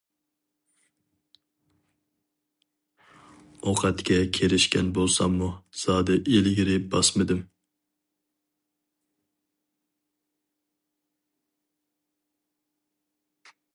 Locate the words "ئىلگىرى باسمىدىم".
6.39-7.45